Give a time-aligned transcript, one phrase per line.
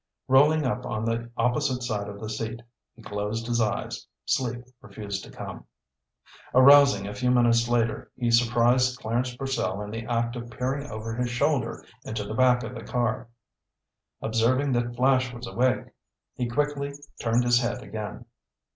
[0.27, 2.61] Rolling up on the opposite side of the seat,
[2.95, 4.07] he closed his eyes.
[4.25, 5.65] Sleep refused to come.
[6.55, 11.13] Arousing a few minutes later, he surprised Clarence Purcell in the act of peering over
[11.13, 13.29] his shoulder into the back of the car.
[14.23, 15.85] Observing that Flash was awake,
[16.33, 18.25] he quickly turned his head again.